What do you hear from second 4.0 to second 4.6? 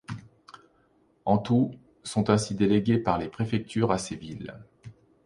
villes.